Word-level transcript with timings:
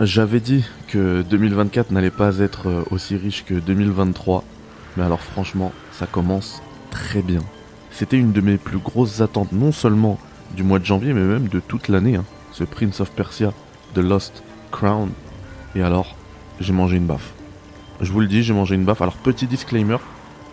J'avais 0.00 0.40
dit 0.40 0.62
que 0.88 1.22
2024 1.22 1.90
n'allait 1.90 2.10
pas 2.10 2.40
être 2.40 2.68
euh, 2.68 2.84
aussi 2.90 3.16
riche 3.16 3.46
que 3.46 3.54
2023, 3.54 4.44
mais 4.94 5.02
alors 5.02 5.22
franchement, 5.22 5.72
ça 5.90 6.06
commence 6.06 6.60
très 6.90 7.22
bien. 7.22 7.40
C'était 7.90 8.18
une 8.18 8.32
de 8.32 8.42
mes 8.42 8.58
plus 8.58 8.76
grosses 8.76 9.22
attentes, 9.22 9.52
non 9.52 9.72
seulement 9.72 10.18
du 10.54 10.64
mois 10.64 10.80
de 10.80 10.84
janvier, 10.84 11.14
mais 11.14 11.22
même 11.22 11.48
de 11.48 11.60
toute 11.60 11.88
l'année, 11.88 12.16
hein, 12.16 12.26
ce 12.52 12.62
Prince 12.62 13.00
of 13.00 13.10
Persia, 13.12 13.54
The 13.94 14.00
Lost 14.00 14.42
Crown. 14.70 15.08
Et 15.74 15.80
alors, 15.80 16.14
j'ai 16.60 16.74
mangé 16.74 16.98
une 16.98 17.06
baffe. 17.06 17.32
Je 18.02 18.12
vous 18.12 18.20
le 18.20 18.26
dis, 18.26 18.42
j'ai 18.42 18.52
mangé 18.52 18.74
une 18.74 18.84
baffe. 18.84 19.00
Alors, 19.00 19.16
petit 19.16 19.46
disclaimer, 19.46 19.96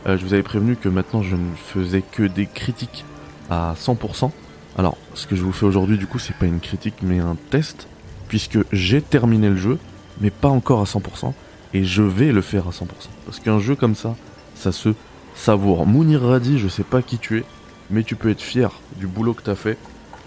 euh, 0.07 0.17
je 0.17 0.25
vous 0.25 0.33
avais 0.33 0.43
prévenu 0.43 0.77
que 0.77 0.87
maintenant 0.87 1.21
je 1.21 1.35
ne 1.35 1.53
faisais 1.57 2.01
que 2.01 2.23
des 2.23 2.45
critiques 2.45 3.03
à 3.49 3.73
100%. 3.77 4.31
Alors, 4.77 4.95
ce 5.15 5.27
que 5.27 5.35
je 5.35 5.43
vous 5.43 5.51
fais 5.51 5.65
aujourd'hui, 5.65 5.97
du 5.97 6.07
coup, 6.07 6.17
c'est 6.17 6.37
pas 6.37 6.45
une 6.45 6.61
critique, 6.61 6.95
mais 7.01 7.19
un 7.19 7.35
test 7.49 7.89
puisque 8.33 8.57
j'ai 8.71 8.99
terminé 9.03 9.47
le 9.47 9.57
jeu, 9.57 9.77
mais 10.19 10.31
pas 10.31 10.47
encore 10.47 10.81
à 10.81 10.85
100%, 10.85 11.33
et 11.75 11.83
je 11.83 12.01
vais 12.01 12.31
le 12.31 12.41
faire 12.41 12.67
à 12.67 12.71
100%. 12.71 12.85
Parce 13.27 13.39
qu'un 13.39 13.59
jeu 13.59 13.75
comme 13.75 13.93
ça, 13.93 14.15
ça 14.55 14.71
se 14.71 14.95
savoure. 15.35 15.85
Mounir 15.85 16.23
Radi, 16.23 16.57
je 16.57 16.67
sais 16.67 16.81
pas 16.81 17.03
qui 17.03 17.19
tu 17.19 17.37
es, 17.37 17.43
mais 17.91 18.01
tu 18.01 18.15
peux 18.15 18.31
être 18.31 18.41
fier 18.41 18.71
du 18.97 19.05
boulot 19.05 19.35
que 19.35 19.43
tu 19.43 19.51
as 19.51 19.55
fait, 19.55 19.77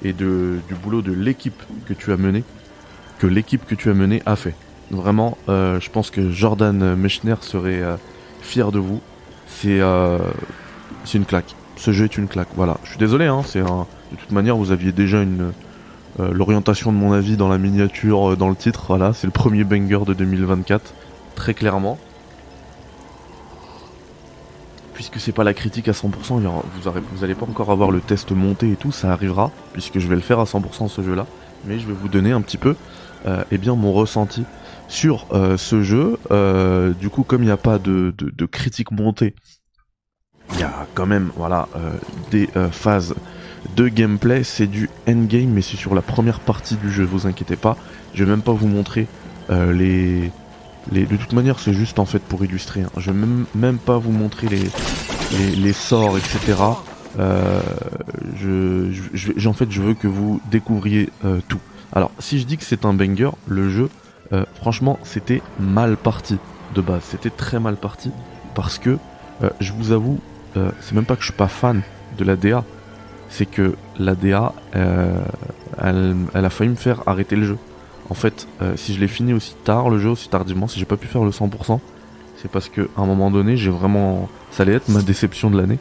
et 0.05 0.13
du 0.13 0.61
boulot 0.85 1.03
de 1.03 1.11
l'équipe 1.11 1.61
que 1.85 1.95
tu 1.95 2.13
as 2.13 2.17
mené, 2.17 2.45
que 3.19 3.27
l'équipe 3.27 3.67
que 3.67 3.75
tu 3.75 3.91
as 3.91 3.95
mené 3.95 4.23
a 4.25 4.37
fait. 4.37 4.55
Vraiment, 4.93 5.37
euh, 5.49 5.81
je 5.81 5.91
pense 5.91 6.13
que 6.13 6.31
Jordan 6.31 6.95
Mechner 6.95 7.35
serait 7.41 7.83
euh, 7.83 7.97
fier 8.41 8.71
de 8.71 8.79
vous. 8.79 9.01
C'est 9.49 9.81
euh, 9.81 10.19
une 11.13 11.25
claque. 11.25 11.57
Ce 11.75 11.91
jeu 11.91 12.05
est 12.05 12.17
une 12.17 12.29
claque. 12.29 12.51
Voilà. 12.55 12.79
Je 12.85 12.91
suis 12.91 12.99
désolé. 12.99 13.25
Hein, 13.25 13.43
c'est 13.45 13.63
de 13.63 14.17
toute 14.17 14.31
manière, 14.31 14.57
vous 14.57 14.71
aviez 14.71 14.93
déjà 14.93 15.23
une 15.23 15.51
euh, 16.19 16.33
l'orientation 16.33 16.93
de 16.93 16.97
mon 16.97 17.13
avis 17.13 17.37
dans 17.37 17.49
la 17.49 17.59
miniature, 17.59 18.33
euh, 18.33 18.37
dans 18.37 18.49
le 18.49 18.57
titre, 18.57 18.85
voilà, 18.89 19.13
c'est 19.13 19.27
le 19.27 19.33
premier 19.33 19.65
banger 19.65 20.01
de 20.07 20.15
2024, 20.15 20.95
très 21.35 21.53
clairement. 21.53 21.99
Puisque 24.95 25.21
c'est 25.21 25.33
pas 25.33 25.45
la 25.45 25.53
critique 25.53 25.89
à 25.89 25.93
100%, 25.93 26.41
vous, 26.41 27.25
allez 27.25 27.35
pas 27.35 27.45
encore 27.45 27.71
avoir 27.71 27.91
le 27.91 28.01
test 28.01 28.31
monté 28.33 28.73
et 28.73 28.77
tout, 28.77 28.93
ça 28.93 29.13
arrivera, 29.13 29.51
puisque 29.75 29.99
je 29.99 30.09
vais 30.09 30.15
le 30.15 30.23
faire 30.23 30.41
à 30.41 30.45
100% 30.45 30.89
ce 30.89 31.03
jeu-là. 31.03 31.27
Mais 31.67 31.79
je 31.79 31.87
vais 31.87 31.93
vous 31.93 32.09
donner 32.09 32.33
un 32.33 32.41
petit 32.41 32.57
peu 32.57 32.77
euh, 33.27 33.45
eh 33.51 33.59
bien, 33.59 33.75
mon 33.75 33.93
ressenti 33.93 34.45
sur 34.89 35.27
ce 35.59 35.83
jeu. 35.83 36.17
du 36.99 37.11
coup, 37.11 37.25
comme 37.25 37.43
il 37.43 37.47
n'y 37.47 37.53
a 37.53 37.59
pas 37.59 37.79
de, 37.79 38.15
de, 38.17 38.47
critique 38.47 38.91
montée, 38.91 39.35
il 40.55 40.61
y 40.61 40.63
a 40.63 40.87
quand 40.95 41.07
même 41.07 41.31
voilà, 41.37 41.69
des 42.31 42.49
phases 42.71 43.15
de 43.75 43.89
gameplay, 43.89 44.45
c'est 44.45 44.67
du 44.67 44.89
endgame, 45.09 45.51
mais 45.51 45.63
c'est 45.63 45.77
sur 45.77 45.95
la 45.95 46.03
première 46.03 46.41
partie 46.41 46.77
du 46.77 46.91
jeu, 46.91 47.05
vous 47.05 47.27
inquiétez 47.27 47.57
pas. 47.57 47.77
Je 48.15 48.25
vais 48.25 48.31
même 48.31 48.43
pas 48.43 48.53
vous 48.53 48.69
montrer 48.69 49.07
euh, 49.51 49.73
les. 49.73 50.31
De 50.93 51.17
toute 51.17 51.33
manière, 51.33 51.59
c'est 51.59 51.73
juste 51.73 51.99
en 51.99 52.05
fait 52.05 52.21
pour 52.21 52.45
illustrer. 52.45 52.83
Hein. 52.83 52.91
Je 52.97 53.11
vais 53.11 53.19
même, 53.19 53.47
même 53.55 53.79
pas 53.79 53.99
vous 53.99 54.13
montrer 54.13 54.47
les, 54.47 55.57
les, 55.57 55.73
sorts, 55.73 56.17
etc. 56.17 56.55
Euh, 57.19 57.61
je, 58.37 58.93
je, 59.13 59.49
en 59.49 59.53
fait, 59.53 59.71
je 59.71 59.83
veux 59.83 59.95
que 59.95 60.07
vous 60.07 60.41
découvriez 60.49 61.11
euh, 61.25 61.41
tout. 61.49 61.59
Alors, 61.93 62.13
si 62.21 62.39
je 62.39 62.47
dis 62.47 62.57
que 62.57 62.63
c'est 62.63 62.85
un 62.85 62.95
banger, 62.95 63.31
le 63.49 63.69
jeu, 63.69 63.91
franchement, 64.55 64.99
c'était 65.03 65.43
mal 65.59 65.97
parti 65.97 66.39
de 66.75 66.81
base. 66.81 67.03
C'était 67.03 67.31
très 67.31 67.59
mal 67.59 67.77
parti 67.77 68.11
parce 68.55 68.79
que, 68.79 68.99
je 69.61 69.73
vous 69.73 69.93
avoue, 69.93 70.21
c'est 70.55 70.93
même 70.93 71.05
pas 71.05 71.15
que 71.15 71.23
je 71.23 71.27
suis 71.27 71.37
pas 71.37 71.49
fan 71.49 71.83
de 72.19 72.25
la 72.25 72.37
DA, 72.37 72.65
c'est 73.29 73.47
que 73.47 73.75
la 73.99 74.15
DA, 74.15 74.53
euh, 74.75 75.19
elle, 75.83 76.45
a 76.45 76.51
failli 76.51 76.71
me 76.71 76.77
faire 76.77 77.03
arrêter 77.07 77.37
le 77.37 77.47
jeu. 77.47 77.59
En 78.09 78.15
fait, 78.15 78.47
euh, 78.63 78.75
si 78.77 78.95
je 78.95 79.01
l'ai 79.01 79.09
fini 79.09 79.33
aussi 79.33 79.55
tard, 79.65 79.91
le 79.91 79.99
jeu 79.99 80.11
aussi 80.11 80.29
tardivement, 80.29 80.69
si 80.69 80.79
j'ai 80.79 80.85
pas 80.85 80.97
pu 80.97 81.07
faire 81.07 81.25
le 81.25 81.31
100%, 81.31 81.81
c'est 82.37 82.51
parce 82.51 82.69
que 82.69 82.89
à 82.97 83.01
un 83.01 83.07
moment 83.07 83.31
donné, 83.31 83.57
j'ai 83.57 83.71
vraiment, 83.71 84.29
ça 84.51 84.63
allait 84.63 84.75
être 84.75 84.89
ma 84.89 85.03
déception 85.03 85.51
de 85.51 85.59
l'année. 85.59 85.79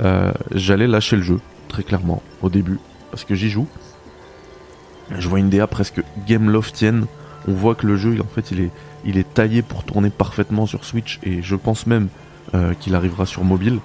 Euh, 0.00 0.32
j'allais 0.52 0.86
lâcher 0.86 1.16
le 1.16 1.22
jeu, 1.22 1.40
très 1.68 1.82
clairement, 1.82 2.22
au 2.42 2.48
début, 2.48 2.78
parce 3.10 3.24
que 3.24 3.34
j'y 3.34 3.50
joue. 3.50 3.66
Je 5.18 5.28
vois 5.28 5.38
une 5.38 5.50
DA 5.50 5.66
presque 5.66 6.00
game 6.26 6.48
loftienne. 6.48 7.06
On 7.46 7.52
voit 7.52 7.74
que 7.74 7.86
le 7.86 7.96
jeu, 7.96 8.16
en 8.20 8.34
fait, 8.34 8.50
il 8.52 8.60
est, 8.60 8.70
il 9.04 9.18
est 9.18 9.34
taillé 9.34 9.62
pour 9.62 9.84
tourner 9.84 10.10
parfaitement 10.10 10.66
sur 10.66 10.84
Switch, 10.84 11.18
et 11.22 11.42
je 11.42 11.56
pense 11.56 11.86
même 11.86 12.08
qu'il 12.78 12.94
arrivera 12.94 13.26
sur 13.26 13.42
mobile, 13.42 13.80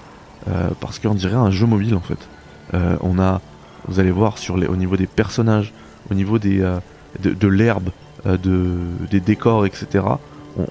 parce 0.80 1.00
qu'on 1.00 1.14
dirait 1.14 1.34
un 1.34 1.50
jeu 1.50 1.66
mobile 1.66 1.96
en 1.96 2.00
fait. 2.00 2.28
Euh, 2.74 2.96
on 3.00 3.18
a, 3.18 3.40
vous 3.86 4.00
allez 4.00 4.10
voir 4.10 4.38
sur 4.38 4.56
les, 4.56 4.66
au 4.66 4.76
niveau 4.76 4.96
des 4.96 5.06
personnages, 5.06 5.72
au 6.10 6.14
niveau 6.14 6.38
des, 6.38 6.60
euh, 6.60 6.78
de, 7.22 7.48
l'herbe, 7.48 7.90
euh, 8.26 8.36
de, 8.36 8.78
des 9.10 9.20
décors, 9.20 9.66
etc. 9.66 10.04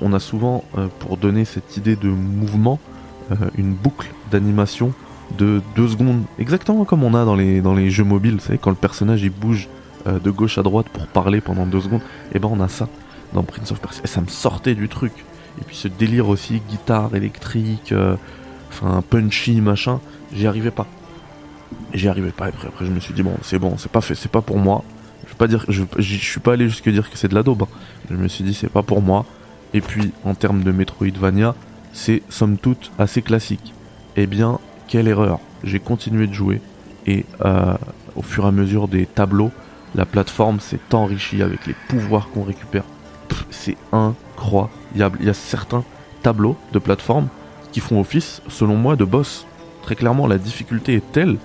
On, 0.02 0.12
a 0.14 0.20
souvent, 0.20 0.66
pour 1.00 1.16
donner 1.16 1.46
cette 1.46 1.78
idée 1.78 1.96
de 1.96 2.10
mouvement, 2.10 2.80
une 3.58 3.74
boucle 3.74 4.12
d'animation 4.30 4.92
de 5.38 5.62
2 5.78 5.88
secondes, 5.88 6.24
exactement 6.38 6.84
comme 6.84 7.02
on 7.02 7.14
a 7.14 7.24
dans 7.24 7.36
les, 7.36 7.62
dans 7.62 7.74
les 7.74 7.90
jeux 7.90 8.04
mobiles, 8.04 8.34
vous 8.34 8.40
savez, 8.42 8.58
quand 8.58 8.72
le 8.72 8.76
personnage 8.76 9.24
il 9.24 9.30
bouge 9.30 9.70
de 10.06 10.30
gauche 10.30 10.58
à 10.58 10.64
droite 10.64 10.88
pour 10.90 11.08
parler 11.08 11.40
pendant 11.40 11.66
2 11.66 11.80
secondes, 11.80 12.02
et 12.02 12.36
eh 12.36 12.40
ben 12.40 12.50
on 12.52 12.60
a 12.60 12.68
ça 12.68 12.90
dans 13.34 13.44
Prince 13.44 13.72
of 13.72 13.80
Persia, 13.80 14.02
et 14.04 14.08
ça 14.08 14.20
me 14.20 14.28
sortait 14.28 14.76
du 14.76 14.90
truc. 14.90 15.14
Et 15.62 15.64
puis 15.64 15.78
ce 15.78 15.88
délire 15.88 16.28
aussi, 16.28 16.62
guitare 16.70 17.16
électrique, 17.16 17.94
enfin 18.70 19.02
punchy, 19.10 19.62
machin, 19.62 20.02
j'y 20.34 20.46
arrivais 20.46 20.72
pas. 20.72 20.88
J'y 21.94 22.08
arrivais 22.08 22.32
pas. 22.32 22.46
Après, 22.46 22.68
après, 22.68 22.86
je 22.86 22.92
me 22.92 23.00
suis 23.00 23.14
dit, 23.14 23.24
bon, 23.24 23.36
c'est 23.42 23.60
bon, 23.60 23.78
c'est 23.78 23.92
pas 23.92 24.02
fait, 24.02 24.16
c'est 24.16 24.32
pas 24.32 24.42
pour 24.42 24.58
moi. 24.58 24.84
Je 25.26 25.30
vais 25.30 25.38
pas 25.38 25.48
dire, 25.48 25.66
je, 25.68 25.84
suis 26.00 26.40
pas 26.40 26.54
allé 26.54 26.68
jusque 26.68 26.90
dire 26.90 27.10
que 27.10 27.18
c'est 27.18 27.28
de 27.28 27.36
la 27.36 27.44
daube. 27.44 27.64
Hein. 27.64 27.68
Je 28.10 28.16
me 28.16 28.28
suis 28.28 28.44
dit, 28.44 28.54
c'est 28.54 28.70
pas 28.70 28.84
pour 28.84 29.02
moi. 29.02 29.26
Et 29.74 29.82
puis, 29.82 30.12
en 30.24 30.34
termes 30.34 30.64
de 30.64 30.72
Metroidvania, 30.72 31.56
c'est 31.94 32.22
somme 32.30 32.58
toute 32.58 32.92
assez 32.98 33.22
classique. 33.22 33.74
Eh 34.16 34.28
bien, 34.28 34.60
quelle 34.88 35.08
erreur. 35.08 35.40
J'ai 35.64 35.80
continué 35.80 36.28
de 36.28 36.34
jouer 36.34 36.62
et 37.06 37.26
euh, 37.46 37.76
au 38.16 38.22
fur 38.22 38.46
et 38.46 38.48
à 38.48 38.52
mesure 38.52 38.88
des 38.88 39.06
tableaux, 39.06 39.52
la 39.96 40.06
plateforme 40.06 40.60
s'est 40.60 40.80
enrichie 40.94 41.42
avec 41.42 41.66
les 41.66 41.76
pouvoirs 41.88 42.30
qu'on 42.30 42.44
récupère. 42.44 42.84
C'est 43.50 43.78
incroyable. 43.92 45.18
Il 45.20 45.26
y 45.26 45.30
a 45.30 45.34
certains 45.34 45.84
tableaux 46.22 46.58
de 46.72 46.80
plateforme 46.80 47.28
qui 47.72 47.80
font 47.80 48.00
office, 48.00 48.42
selon 48.48 48.76
moi, 48.76 48.96
de 48.96 49.06
boss. 49.06 49.46
Très 49.84 49.96
clairement, 49.96 50.28
la 50.28 50.38
difficulté 50.38 50.96
est 50.96 51.12
telle 51.12 51.38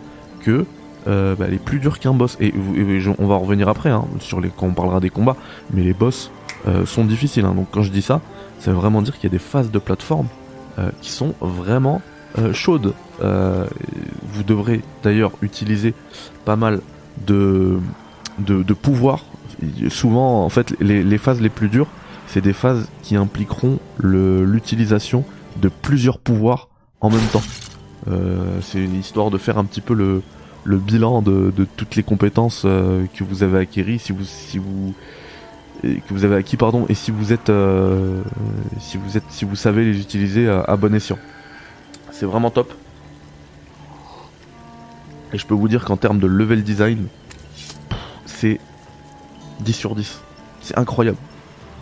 que 0.44 0.66
euh, 1.06 1.34
bah, 1.37 1.47
elle 1.49 1.55
est 1.55 1.59
plus 1.62 1.81
dure 1.81 1.99
qu'un 1.99 2.15
boss. 2.15 2.37
Et, 2.41 2.55
on 3.19 3.27
va 3.27 3.37
revenir 3.37 3.69
après, 3.69 3.91
hein, 3.91 4.05
sur 4.21 4.41
les, 4.41 4.50
quand 4.50 4.66
on 4.66 4.72
parlera 4.72 5.00
des 5.00 5.10
combats, 5.10 5.37
mais 5.72 5.82
les 5.82 5.93
boss 5.93 6.31
euh, 6.66 6.87
sont 6.87 7.05
difficiles. 7.05 7.44
Hein. 7.44 7.55
donc 7.55 7.69
quand 7.71 7.82
je 7.82 7.91
dis 7.91 8.03
ça, 8.03 8.21
ça 8.59 8.71
veut 8.71 8.77
vraiment 8.77 9.03
dire 9.03 9.15
qu'il 9.15 9.25
y 9.25 9.32
a 9.32 9.37
des 9.37 9.38
phases 9.38 9.71
de 9.71 9.78
plateforme 9.78 10.28
euh, 10.78 10.91
qui 11.03 11.10
sont 11.10 11.34
vraiment 11.41 12.00
chaudes. 12.53 12.94
vous 13.21 14.43
devrez 14.44 14.81
d'ailleurs 15.05 15.31
utiliser 15.41 15.94
pas 16.44 16.56
mal 16.56 16.81
de, 17.26 17.78
de, 18.41 18.75
pouvoirs. 18.75 19.25
Souvent, 19.88 20.44
en 20.44 20.49
fait, 20.49 20.75
les, 20.81 21.05
les 21.05 21.19
phases 21.19 21.41
les 21.41 21.49
plus 21.49 21.69
dures, 21.69 21.87
c'est 22.26 22.41
des 22.41 22.53
phases 22.53 22.88
qui 23.03 23.15
impliqueront 23.15 23.78
l'utilisation 24.00 25.25
de 25.62 25.69
plusieurs 25.69 26.19
pouvoirs 26.19 26.69
en 27.00 27.11
même 27.11 27.26
temps. 27.32 27.43
Euh, 28.09 28.60
c'est 28.60 28.78
une 28.78 28.98
histoire 28.98 29.31
de 29.31 29.38
faire 29.38 29.59
un 29.59 29.65
petit 29.65 29.81
peu 29.81 29.94
le, 29.94 30.22
bilan 30.78 31.22
de, 31.22 31.53
toutes 31.76 31.97
les 31.97 32.03
compétences 32.03 32.62
euh, 32.65 33.04
que 33.15 33.25
vous 33.25 33.42
avez 33.42 33.59
acquis, 33.59 33.98
si 33.98 34.12
vous, 34.12 34.25
si 34.25 34.59
vous, 34.59 34.94
que 35.82 36.12
vous 36.12 36.25
avez 36.25 36.37
acquis 36.37 36.56
pardon, 36.56 36.87
et 36.88 36.94
si 36.94 37.10
vous 37.10 37.32
êtes, 37.32 37.50
euh, 37.50 38.22
si 38.78 38.97
vous 38.98 39.16
êtes, 39.16 39.25
si 39.28 39.44
vous 39.44 39.56
savez 39.56 39.84
les 39.84 39.98
utiliser 40.00 40.48
à, 40.48 40.76
bon 40.76 40.94
escient. 40.94 41.19
C'est 42.10 42.26
vraiment 42.26 42.50
top. 42.50 42.72
Et 45.32 45.38
je 45.38 45.47
peux 45.47 45.54
vous 45.54 45.69
dire 45.69 45.84
qu'en 45.84 45.97
termes 45.97 46.20
de 46.20 46.28
level 46.28 46.62
design, 46.62 47.09
c'est 48.25 48.60
10 49.60 49.72
sur 49.72 49.97
10. 49.97 50.20
C'est 50.60 50.78
incroyable. 50.78 51.19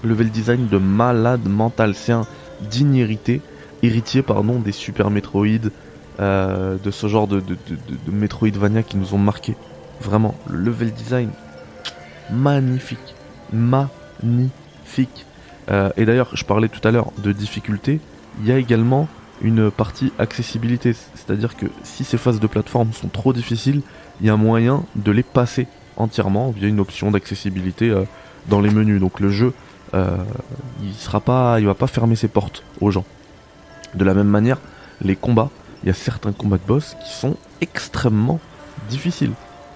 Level 0.02 0.30
design 0.30 0.68
de 0.68 0.78
malade 0.78 1.46
mental. 1.46 1.94
C'est 1.94 2.12
un 2.12 2.26
digne 2.62 2.96
hérité, 2.96 3.42
héritier 3.82 4.22
pardon, 4.22 4.58
des 4.58 4.72
Super 4.72 5.10
Metroid, 5.10 5.68
euh, 6.20 6.76
de 6.82 6.90
ce 6.90 7.06
genre 7.06 7.26
de, 7.26 7.40
de, 7.40 7.56
Metroidvania 8.06 8.82
qui 8.82 8.96
nous 8.96 9.14
ont 9.14 9.18
marqué. 9.18 9.56
Vraiment, 10.00 10.34
le 10.48 10.58
level 10.58 10.92
design, 10.92 11.30
magnifique. 12.30 13.14
Magnifique. 13.52 15.26
Euh, 15.70 15.90
et 15.96 16.04
d'ailleurs, 16.04 16.30
je 16.34 16.44
parlais 16.44 16.68
tout 16.68 16.86
à 16.86 16.90
l'heure 16.90 17.12
de 17.18 17.32
difficulté. 17.32 18.00
Il 18.40 18.48
y 18.48 18.52
a 18.52 18.58
également 18.58 19.08
une 19.40 19.70
partie 19.70 20.12
accessibilité. 20.18 20.92
C'est-à-dire 20.92 21.56
que 21.56 21.66
si 21.82 22.04
ces 22.04 22.18
phases 22.18 22.40
de 22.40 22.46
plateforme 22.46 22.92
sont 22.92 23.08
trop 23.08 23.32
difficiles, 23.32 23.80
il 24.20 24.26
y 24.26 24.30
a 24.30 24.36
moyen 24.36 24.84
de 24.96 25.12
les 25.12 25.22
passer 25.22 25.66
entièrement 25.96 26.50
via 26.50 26.68
une 26.68 26.80
option 26.80 27.10
d'accessibilité 27.10 27.90
euh, 27.90 28.04
dans 28.48 28.60
les 28.60 28.70
menus. 28.70 29.00
Donc 29.00 29.18
le 29.18 29.30
jeu, 29.30 29.54
il 29.94 30.94
sera 30.94 31.20
pas, 31.20 31.60
il 31.60 31.66
va 31.66 31.74
pas 31.74 31.86
fermer 31.86 32.16
ses 32.16 32.28
portes 32.28 32.64
aux 32.80 32.90
gens. 32.90 33.04
De 33.94 34.04
la 34.04 34.14
même 34.14 34.28
manière, 34.28 34.58
les 35.02 35.16
combats 35.16 35.50
il 35.82 35.88
y 35.88 35.90
a 35.90 35.94
certains 35.94 36.32
combats 36.32 36.58
de 36.58 36.66
boss 36.66 36.96
qui 37.04 37.12
sont 37.12 37.36
extrêmement 37.60 38.40
difficiles. 38.88 39.32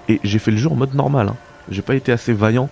Et 0.09 0.21
j'ai 0.25 0.39
fait 0.39 0.51
le 0.51 0.57
jeu 0.57 0.71
en 0.71 0.77
mode 0.77 0.95
normal. 0.95 1.29
Hein. 1.29 1.37
J'ai 1.71 1.83
pas 1.83 1.95
été 1.95 2.13
assez 2.13 2.33
vaillant 2.33 2.69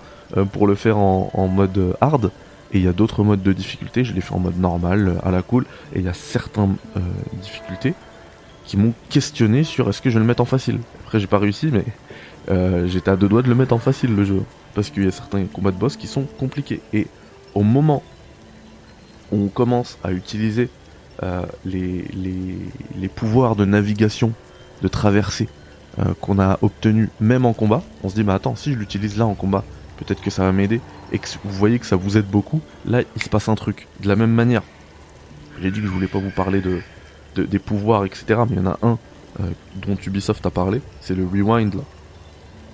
pour 0.52 0.66
le 0.66 0.75
faire 0.75 0.98
en, 0.98 1.48
mode 1.48 1.96
hard. 2.00 2.31
Et 2.72 2.78
il 2.78 2.84
y 2.84 2.88
a 2.88 2.92
d'autres 2.92 3.22
modes 3.22 3.42
de 3.42 3.52
difficulté, 3.52 4.04
je 4.04 4.14
l'ai 4.14 4.20
fait 4.20 4.34
en 4.34 4.40
mode 4.40 4.58
normal, 4.58 5.20
à 5.22 5.31
la 5.31 5.42
cool. 5.42 5.66
Et 5.94 5.98
il 5.98 6.04
y 6.04 6.08
a 6.08 6.14
certaines 6.14 6.76
difficultés 7.34 7.94
qui 8.64 8.76
m'ont 8.76 8.94
questionné 9.10 9.64
sur 9.64 9.88
est-ce 9.88 10.00
que 10.00 10.10
je 10.10 10.14
vais 10.14 10.20
le 10.20 10.26
mettre 10.26 10.42
en 10.42 10.46
facile. 10.46 10.78
Après 11.04 11.20
j'ai 11.20 11.26
pas 11.26 11.38
réussi 11.38 11.70
mais 11.72 11.84
j'étais 12.86 13.10
à 13.10 13.16
deux 13.16 13.28
doigts 13.28 13.42
de 13.42 13.48
le 13.48 13.54
mettre 13.54 13.75
en 13.75 13.78
facile 13.78 14.14
le 14.14 14.25
jeu. 14.25 14.42
Parce 14.75 14.90
qu'il 14.90 15.04
y 15.04 15.08
a 15.08 15.12
certains 15.12 15.44
combats 15.44 15.70
de 15.70 15.78
boss 15.78 15.96
qui 15.96 16.06
sont 16.06 16.25
compliqués. 16.38 16.81
Et 16.92 17.06
au 17.54 17.62
moment 17.62 18.02
où 19.31 19.44
on 19.44 19.48
commence 19.48 19.98
à 20.02 20.12
utiliser 20.12 20.69
euh, 21.22 21.43
les, 21.64 22.05
les, 22.96 23.08
pouvoirs 23.08 23.55
de 23.55 23.64
navigation, 23.64 24.32
de 24.82 24.88
traversée 24.88 25.49
euh, 26.00 26.12
qu'on 26.20 26.40
a 26.40 26.58
obtenus 26.61 27.08
même 27.20 27.46
en 27.46 27.52
combat, 27.52 27.82
on 28.02 28.08
se 28.08 28.14
dit 28.14 28.25
mais 28.25 28.32
attends, 28.32 28.56
si 28.56 28.72
je 28.72 28.78
l'utilise 28.78 29.16
là 29.16 29.26
en 29.26 29.34
combat, 29.34 29.64
peut-être 29.99 30.20
que 30.20 30.31
ça 30.31 30.43
va 30.43 30.50
m'aider, 30.50 30.81
et 31.12 31.19
que 31.19 31.28
vous 31.44 31.55
voyez 31.55 31.78
que 31.78 31.87
ça 31.87 31.94
vous 31.94 32.16
aide 32.16 32.26
beaucoup, 32.26 32.61
là 32.84 33.02
il 33.14 33.22
se 33.22 33.28
passe 33.28 33.49
un 33.49 33.55
truc. 33.55 33.87
De 34.00 34.08
la 34.08 34.16
même 34.16 34.32
manière, 34.32 34.62
j'ai 35.62 35.70
dit 35.70 35.81
que 35.81 35.87
je 35.87 35.93
voulais 35.93 36.08
pas 36.08 36.19
vous 36.19 36.31
parler 36.31 36.61
de, 36.61 36.81
des 37.44 37.58
pouvoirs, 37.60 38.05
etc., 38.05 38.25
mais 38.49 38.56
il 38.56 38.58
y 38.58 38.60
en 38.60 38.67
a 38.67 38.78
un 38.82 38.99
euh, 39.40 39.50
dont 39.76 39.96
Ubisoft 40.05 40.44
a 40.46 40.50
parlé, 40.50 40.81
c'est 41.00 41.14
le 41.14 41.25
rewind 41.25 41.75
là. 41.75 41.82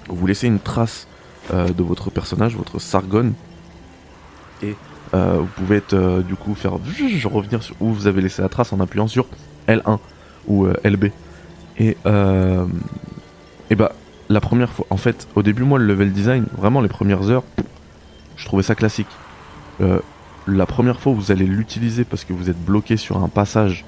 Vous 0.09 0.27
laissez 0.27 0.47
une 0.47 0.61
trace 0.61 1.07
de 1.53 1.83
votre 1.83 2.11
personnage, 2.11 2.57
votre 2.57 2.79
Sargon, 2.79 3.33
et 4.63 4.77
euh, 5.13 5.39
vous 5.41 5.47
pouvez 5.57 5.77
être, 5.79 5.95
euh, 5.95 6.23
du 6.23 6.37
coup 6.37 6.55
faire 6.55 6.73
revenir 6.73 7.63
sur 7.63 7.75
où 7.81 7.93
vous 7.93 8.07
avez 8.07 8.23
laissé 8.23 8.43
la 8.43 8.49
trace 8.49 8.73
en 8.73 8.81
appuyant 8.81 9.09
sur 9.09 9.27
L1 9.67 9.99
ou 10.47 10.67
euh, 10.67 10.75
LB. 10.85 11.07
Et, 11.79 11.97
et 13.71 13.75
bah 13.75 13.93
la 14.29 14.41
première 14.41 14.71
fois, 14.71 14.87
en 14.91 14.99
fait, 14.99 15.27
au 15.35 15.43
début 15.43 15.63
moi 15.63 15.79
le 15.79 15.87
level 15.87 16.13
design, 16.13 16.45
vraiment 16.57 16.83
les 16.83 16.89
premières 16.89 17.31
heures, 17.31 17.43
je 18.37 18.45
trouvais 18.45 18.63
ça 18.63 18.75
classique. 18.75 19.09
la 20.47 20.67
première 20.67 21.01
fois 21.01 21.13
vous 21.15 21.33
allez 21.33 21.47
l'utiliser 21.47 22.05
parce 22.05 22.25
que 22.25 22.35
vous 22.35 22.51
êtes 22.51 22.63
bloqué 22.63 22.99
sur 22.99 23.23
un 23.23 23.29
passage 23.29 23.85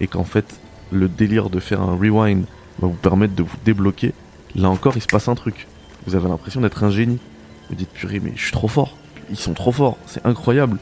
et 0.00 0.06
qu'en 0.06 0.24
fait 0.24 0.60
le 0.92 1.08
délire 1.08 1.48
de 1.48 1.60
faire 1.60 1.80
un 1.80 1.96
rewind 1.96 2.44
va 2.80 2.88
vous 2.88 2.94
permettre 2.94 3.34
de 3.34 3.42
vous 3.42 3.56
débloquer, 3.64 4.12
là 4.54 4.68
encore 4.68 4.96
il 4.96 5.02
se 5.02 5.06
passe 5.06 5.28
un 5.28 5.34
truc. 5.34 5.66
Vous 6.06 6.14
avez 6.14 6.28
l'impression 6.28 6.60
d'être 6.60 6.84
un 6.84 6.90
génie. 6.90 7.20
Vous 7.70 7.74
dites 7.74 7.90
purée 7.90 8.20
mais 8.20 8.32
je 8.36 8.42
suis 8.42 8.52
trop 8.52 8.68
fort 8.68 8.96
ils 9.30 9.38
sont 9.38 9.54
trop 9.54 9.72
forts, 9.72 9.96
c'est 10.06 10.24
incroyable, 10.26 10.78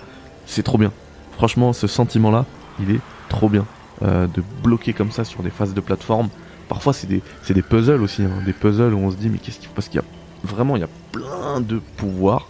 c'est 0.47 0.62
trop 0.62 0.79
bien. 0.79 0.93
Franchement, 1.33 1.73
ce 1.73 1.87
sentiment-là, 1.87 2.47
il 2.81 2.91
est 2.91 3.00
trop 3.29 3.49
bien. 3.49 3.65
Euh, 4.03 4.29
de 4.29 4.43
bloquer 4.62 4.93
comme 4.93 5.11
ça 5.11 5.25
sur 5.25 5.43
des 5.43 5.50
phases 5.50 5.75
de 5.75 5.81
plateforme. 5.81 6.29
Parfois, 6.69 6.93
c'est 6.93 7.09
des, 7.09 7.21
des 7.49 7.62
puzzles 7.62 8.03
aussi, 8.03 8.23
hein. 8.23 8.31
des 8.47 8.53
puzzles 8.53 8.95
où 8.95 8.99
on 8.99 9.11
se 9.11 9.17
dit, 9.17 9.29
mais 9.29 9.39
qu'est-ce 9.39 9.59
qu'il 9.59 9.69
faut? 9.69 9.75
Parce 9.75 9.89
qu'il 9.89 10.00
y 10.00 10.03
a 10.03 10.06
vraiment, 10.45 10.77
il 10.77 10.81
y 10.81 10.85
a 10.85 10.89
plein 11.11 11.61
de 11.61 11.81
pouvoirs 11.97 12.49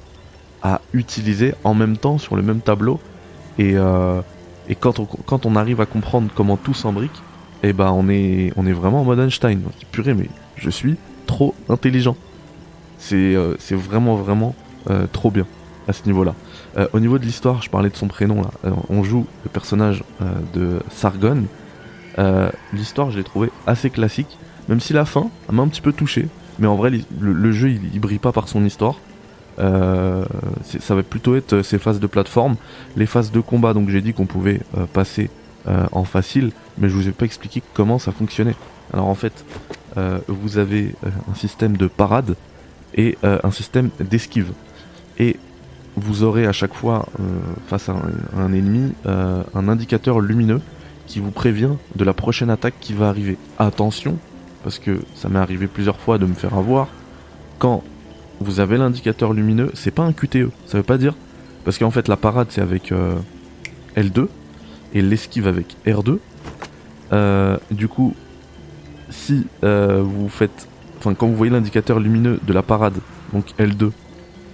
à 0.62 0.80
utiliser 0.92 1.54
en 1.64 1.72
même 1.72 1.96
temps 1.96 2.18
sur 2.18 2.36
le 2.36 2.42
même 2.42 2.60
tableau. 2.60 3.00
Et, 3.58 3.76
euh, 3.76 4.20
et 4.68 4.74
quand, 4.74 4.98
on, 4.98 5.06
quand 5.06 5.46
on 5.46 5.56
arrive 5.56 5.80
à 5.80 5.86
comprendre 5.86 6.30
comment 6.34 6.56
tout 6.56 6.74
s'embrique, 6.74 7.22
eh 7.62 7.72
ben 7.72 7.90
on 7.92 8.08
est, 8.08 8.52
on 8.56 8.66
est 8.66 8.72
vraiment 8.72 9.00
en 9.00 9.04
mode 9.04 9.20
Einstein. 9.20 9.62
On 9.64 9.70
dit, 9.78 9.86
purée, 9.90 10.14
mais 10.14 10.28
je 10.56 10.68
suis 10.68 10.96
trop 11.26 11.54
intelligent. 11.68 12.16
C'est 12.98 13.34
euh, 13.34 13.56
vraiment, 13.70 14.16
vraiment 14.16 14.54
trop 15.12 15.30
bien 15.30 15.46
à 15.88 15.92
ce 15.92 16.04
niveau-là. 16.04 16.34
Euh, 16.76 16.86
au 16.92 17.00
niveau 17.00 17.18
de 17.18 17.24
l'histoire, 17.24 17.62
je 17.62 17.70
parlais 17.70 17.88
de 17.88 17.96
son 17.96 18.06
prénom 18.06 18.42
là. 18.42 18.50
Euh, 18.66 18.70
on 18.90 19.02
joue 19.02 19.26
le 19.44 19.50
personnage 19.50 20.04
euh, 20.22 20.30
de 20.54 20.78
Sargon. 20.90 21.44
l'histoire, 22.72 23.10
je 23.10 23.18
l'ai 23.18 23.24
trouvé 23.24 23.50
assez 23.66 23.90
classique, 23.90 24.38
même 24.68 24.80
si 24.80 24.92
la 24.92 25.04
fin 25.04 25.30
m'a 25.50 25.62
un 25.62 25.68
petit 25.68 25.80
peu 25.80 25.92
touché. 25.92 26.28
Mais 26.58 26.66
en 26.66 26.74
vrai, 26.74 26.90
le, 27.20 27.52
jeu, 27.52 27.70
il, 27.70 28.00
brille 28.00 28.18
pas 28.18 28.32
par 28.32 28.48
son 28.48 28.64
histoire. 28.64 28.96
ça 29.56 30.94
va 30.94 31.02
plutôt 31.04 31.36
être 31.36 31.62
ses 31.62 31.78
phases 31.78 32.00
de 32.00 32.08
plateforme, 32.08 32.56
les 32.96 33.06
phases 33.06 33.30
de 33.30 33.40
combat. 33.40 33.72
Donc 33.72 33.88
j'ai 33.88 34.00
dit 34.00 34.12
qu'on 34.12 34.26
pouvait 34.26 34.60
passer 34.92 35.30
en 35.92 36.02
facile, 36.02 36.50
mais 36.76 36.88
je 36.88 36.94
vous 36.94 37.06
ai 37.08 37.12
pas 37.12 37.24
expliqué 37.24 37.62
comment 37.74 38.00
ça 38.00 38.10
fonctionnait. 38.10 38.56
Alors 38.92 39.06
en 39.06 39.14
fait, 39.14 39.44
vous 40.26 40.58
avez 40.58 40.96
un 41.30 41.36
système 41.36 41.76
de 41.76 41.86
parade 41.86 42.34
et 42.96 43.16
un 43.22 43.52
système 43.52 43.90
d'esquive. 44.00 44.50
Et 45.20 45.36
vous 45.98 46.22
aurez 46.22 46.46
à 46.46 46.52
chaque 46.52 46.74
fois 46.74 47.06
euh, 47.20 47.22
face 47.66 47.88
à 47.88 47.96
un, 48.36 48.52
ennemi 48.52 48.92
euh, 49.06 49.42
un 49.54 49.68
indicateur 49.68 50.20
lumineux 50.20 50.60
qui 51.06 51.20
vous 51.20 51.30
prévient 51.30 51.72
de 51.96 52.04
la 52.04 52.12
prochaine 52.12 52.50
attaque 52.50 52.74
qui 52.80 52.92
va 52.92 53.08
arriver. 53.08 53.38
Attention, 53.58 54.18
parce 54.62 54.78
que 54.78 55.00
ça 55.14 55.28
m'est 55.28 55.38
arrivé 55.38 55.66
plusieurs 55.66 55.98
fois 55.98 56.18
de 56.18 56.26
me 56.26 56.34
faire 56.34 56.54
avoir. 56.54 56.88
Quand 57.58 57.82
vous 58.40 58.60
avez 58.60 58.76
l'indicateur 58.76 59.32
lumineux, 59.32 59.70
c'est 59.74 59.90
pas 59.90 60.02
un 60.02 60.12
QTE. 60.12 60.50
Ça 60.66 60.78
veut 60.78 60.84
pas 60.84 60.98
dire. 60.98 61.14
Parce 61.64 61.78
qu'en 61.78 61.90
fait, 61.90 62.08
la 62.08 62.16
parade 62.16 62.48
c'est 62.50 62.60
avec 62.60 62.92
euh, 62.92 63.14
L2 63.96 64.28
et 64.94 65.02
l'esquive 65.02 65.48
avec 65.48 65.76
R2. 65.86 66.18
du 67.70 67.88
coup, 67.88 68.14
si 69.10 69.46
vous 69.62 70.28
faites. 70.28 70.68
Enfin, 70.98 71.14
quand 71.14 71.28
vous 71.28 71.36
voyez 71.36 71.52
l'indicateur 71.52 72.00
lumineux 72.00 72.40
de 72.44 72.52
la 72.52 72.62
parade, 72.62 72.94
donc 73.32 73.46
L2, 73.58 73.92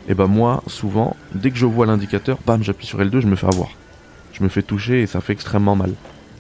et 0.09 0.15
bah 0.15 0.27
moi, 0.27 0.63
souvent, 0.67 1.17
dès 1.35 1.51
que 1.51 1.57
je 1.57 1.67
vois 1.67 1.87
l'indicateur, 1.87 2.39
bam, 2.47 2.63
j'appuie 2.63 2.87
sur 2.87 3.01
L2, 3.01 3.21
je 3.21 3.27
me 3.27 3.37
fais 3.37 3.47
avoir. 3.47 3.71
Je 4.33 4.43
me 4.43 4.49
fais 4.49 4.63
toucher 4.63 5.03
et 5.03 5.07
ça 5.07 5.21
fait 5.21 5.33
extrêmement 5.33 5.77
mal. 5.77 5.93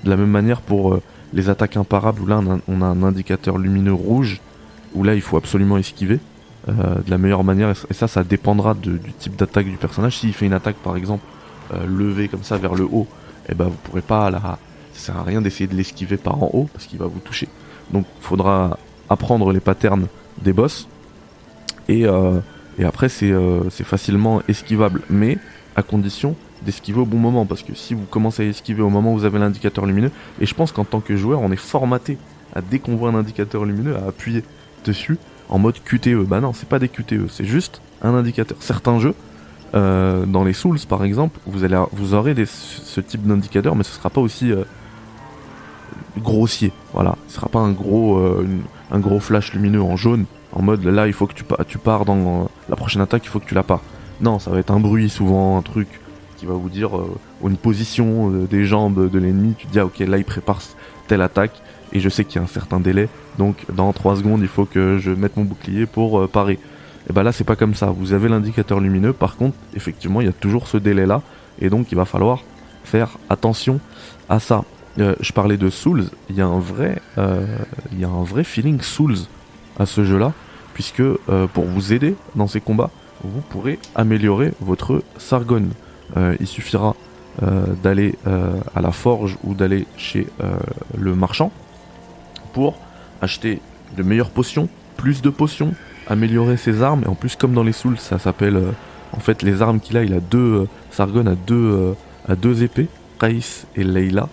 De 0.05 0.11
la 0.11 0.16
même 0.16 0.31
manière 0.31 0.61
pour 0.61 0.94
euh, 0.94 1.02
les 1.32 1.49
attaques 1.49 1.76
imparables 1.76 2.20
où 2.20 2.26
là 2.26 2.43
on 2.69 2.82
a, 2.82 2.87
un 2.87 3.02
indicateur 3.02 3.56
lumineux 3.56 3.94
rouge, 3.94 4.40
où 4.94 5.02
là 5.02 5.14
il 5.14 5.22
faut 5.22 5.37
absolument 5.37 5.78
esquiver 5.78 6.20
euh, 6.69 6.72
de 6.72 7.11
la 7.11 7.16
meilleure 7.16 7.44
manière. 7.44 7.72
Et 7.88 7.94
ça, 7.94 8.06
ça 8.06 8.22
dépendra 8.22 8.75
du 8.75 9.00
type 9.19 9.37
d'attaque 9.37 9.67
du 9.67 9.76
personnage. 9.76 10.19
S'il 10.19 10.34
fait 10.34 10.46
une 10.46 10.52
attaque 10.52 10.76
par 10.76 10.96
exemple 10.96 11.25
euh, 11.72 11.87
levée 11.87 12.28
comme 12.28 12.43
ça 12.43 12.58
vers 12.58 12.75
le 12.75 12.84
haut, 12.84 13.06
et 13.49 13.55
bah 13.55 13.67
vous 13.67 13.78
pourrez 13.84 14.02
pas 14.02 14.31
la. 14.31 14.58
Ça 14.93 15.06
sert 15.06 15.17
à 15.17 15.22
rien 15.22 15.40
d'essayer 15.40 15.67
de 15.67 15.75
l'esquiver 15.75 16.17
par 16.17 16.43
en 16.43 16.50
haut 16.52 16.69
parce 16.72 16.84
qu'il 16.84 16.99
va 16.99 17.06
vous 17.06 17.20
toucher. 17.20 17.49
Donc 17.93 18.05
faudra 18.20 18.78
apprendre 19.08 19.52
les 19.52 19.60
patterns 19.60 20.06
des 20.43 20.52
boss 20.52 20.88
et 21.88 22.06
et 22.79 22.85
après, 22.85 23.09
euh, 23.23 23.61
c'est 23.71 23.85
facilement 23.85 24.43
esquivable, 24.49 25.03
mais 25.09 25.38
à 25.76 25.82
condition 25.82 26.37
d'esquiver 26.62 27.00
au 27.00 27.06
bon 27.06 27.19
moment. 27.19 27.47
Parce 27.47 27.62
que 27.62 27.75
si 27.75 27.94
vous 27.94 28.05
commencez 28.05 28.43
à 28.44 28.47
esquiver 28.47 28.82
au 28.82 28.91
moment 28.91 29.12
où 29.12 29.19
vous 29.19 29.25
avez 29.25 29.38
l'indicateur 29.38 29.87
lumineux, 29.87 30.11
et 30.41 30.47
je 30.47 30.55
pense 30.55 30.73
qu'en 30.73 30.85
tant 30.85 31.00
que 31.00 31.17
joueur, 31.17 31.41
on 31.41 31.53
est 31.53 31.56
formaté 31.56 32.19
à 32.55 32.61
dès 32.62 32.79
qu'on 32.79 32.97
voit 32.97 33.11
un 33.11 33.15
indicateur 33.15 33.65
lumineux, 33.65 33.97
à 33.97 34.09
appuyer 34.09 34.43
dessus 34.85 35.19
en 35.49 35.59
mode 35.59 35.76
QTE. 35.85 36.25
Bah 36.26 36.41
non, 36.41 36.53
c'est 36.53 36.69
pas 36.69 36.79
des 36.79 36.88
QTE, 36.88 37.29
c'est 37.29 37.44
juste 37.44 37.81
un 38.03 38.15
indicateur. 38.15 38.56
Certains 38.61 38.99
jeux, 38.99 39.15
euh, 39.75 40.25
dans 40.27 40.44
les 40.44 40.53
Souls 40.53 40.79
par 40.88 41.05
exemple, 41.05 41.38
vous, 41.47 41.65
allez, 41.65 41.81
vous 41.93 42.15
aurez 42.15 42.35
ce 42.46 43.01
type 43.01 43.27
d'indicateur, 43.27 43.77
mais 43.77 43.84
ce 43.84 43.93
sera 43.93 44.10
pas 44.10 44.20
aussi 44.20 44.53
euh, 44.53 44.65
grossier. 46.19 46.72
Voilà, 46.93 47.17
ce 47.29 47.37
sera 47.37 47.48
pas 47.48 47.60
un 47.60 47.72
gros, 47.72 48.20
un 48.91 48.98
gros 49.01 49.20
flash 49.20 49.53
lumineux 49.53 49.82
en 49.82 49.96
jaune 49.96 50.27
en 50.55 50.63
mode 50.63 50.84
là 50.84 51.06
il 51.06 51.13
faut 51.13 51.27
que 51.27 51.34
tu, 51.34 51.79
pars 51.79 52.05
dans 52.05 52.43
euh, 52.43 52.44
la 52.69 52.77
prochaine 52.77 53.03
attaque, 53.03 53.25
il 53.25 53.29
faut 53.29 53.41
que 53.41 53.46
tu 53.46 53.55
la 53.55 53.63
pars. 53.63 53.82
Non, 54.20 54.39
ça 54.39 54.51
va 54.51 54.58
être 54.58 54.70
un 54.70 54.81
bruit 54.81 55.11
souvent, 55.11 55.58
un 55.58 55.63
truc 55.63 55.89
qui 56.37 56.46
va 56.46 56.55
vous 56.55 56.69
dire 56.69 56.96
euh, 56.96 57.19
une 57.44 57.56
position 57.56 58.31
euh, 58.31 58.46
des 58.46 58.65
jambes 58.65 59.11
de 59.11 59.19
l'ennemi. 59.19 59.55
Tu 59.58 59.67
te 59.67 59.73
dis 59.73 59.81
ah, 59.81 59.87
ok 59.87 59.99
là 60.01 60.17
il 60.17 60.25
prépare 60.25 60.61
telle 61.08 61.23
attaque 61.23 61.61
et 61.93 62.01
je 62.01 62.08
sais 62.08 62.25
qu'il 62.25 62.37
y 62.37 62.39
a 62.39 62.43
un 62.43 62.49
certain 62.49 62.81
délai, 62.81 63.08
donc 63.39 63.56
dans 63.73 63.93
3 63.93 64.17
secondes 64.17 64.41
il 64.41 64.49
faut 64.49 64.65
que 64.65 64.99
je 64.99 65.11
mette 65.11 65.37
mon 65.37 65.44
bouclier 65.44 65.87
pour 65.87 66.29
parer. 66.29 66.58
Et 67.08 67.13
bah 67.13 67.23
là 67.23 67.32
c'est 67.32 67.44
pas 67.44 67.56
comme 67.56 67.75
ça, 67.75 67.87
vous 67.87 68.13
avez 68.13 68.29
l'indicateur 68.29 68.81
lumineux, 68.81 69.13
par 69.13 69.37
contre 69.37 69.56
effectivement 69.75 70.20
il 70.20 70.27
y 70.27 70.31
a 70.31 70.32
toujours 70.32 70.67
ce 70.67 70.77
délai 70.77 71.06
là 71.06 71.23
et 71.61 71.69
donc 71.69 71.93
il 71.93 71.96
va 71.96 72.05
falloir 72.05 72.43
faire 72.82 73.19
attention 73.29 73.79
à 74.29 74.41
ça. 74.41 74.65
je 74.96 75.32
parlais 75.32 75.56
de 75.56 75.70
Souls, 75.70 76.06
il 76.31 76.37
y 76.37 76.41
a 76.41 76.46
un 76.46 76.58
vrai, 76.58 77.01
il 77.93 78.01
y 78.01 78.05
a 78.05 78.08
un 78.08 78.25
vrai 78.25 78.43
feeling 78.43 78.81
Souls 78.81 79.19
à 79.79 79.87
ce 79.87 80.05
jeu-là, 80.05 80.32
puisque 80.74 81.00
euh, 81.00 81.46
pour 81.46 81.64
vous 81.64 81.93
aider 81.93 82.16
dans 82.34 82.48
ces 82.48 82.60
combats, 82.60 82.90
vous 83.22 83.40
pourrez 83.40 83.78
améliorer 83.94 84.52
votre 84.60 85.02
Sargon. 85.16 85.69
Euh, 86.16 86.36
il 86.40 86.46
suffira 86.46 86.94
euh, 87.43 87.64
d'aller 87.82 88.16
à 88.74 88.82
la 88.82 88.93
forge 88.93 89.38
ou 89.44 89.54
d'aller 89.54 89.86
chez 89.96 90.26
le 90.98 91.14
marchand 91.14 91.50
pour 92.52 92.76
acheter 93.22 93.60
de 93.96 94.02
meilleures 94.02 94.31
potions, 94.31 94.69
plus 94.96 95.22
de 95.22 95.31
potions, 95.31 95.72
améliorer 96.06 96.56
ses 96.56 96.82
armes. 96.82 97.02
Et 97.04 97.08
en 97.08 97.14
plus, 97.14 97.36
comme 97.36 97.54
dans 97.54 97.62
les 97.62 97.72
Souls, 97.72 97.98
ça 97.98 98.19
s'appelle 98.19 98.60
en 99.12 99.20
fait 99.20 99.43
les 99.43 99.62
armes 99.62 99.81
qu'il 99.81 99.96
a. 99.96 100.04
Il 100.04 100.12
a 100.12 100.20
deux 100.20 100.69
Sargon 100.90 101.24
a 101.26 102.36
deux 102.36 102.62
épées, 102.62 102.88
Kais 103.19 103.66
et 103.76 103.84
Leila. 103.84 104.28